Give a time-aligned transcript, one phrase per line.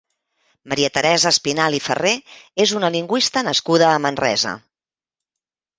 [0.71, 2.15] Maria Teresa Espinal i Farré
[2.67, 4.57] és una lingüista nascuda a Manresa.